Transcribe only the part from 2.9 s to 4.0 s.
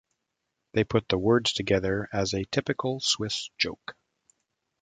Swiss joke.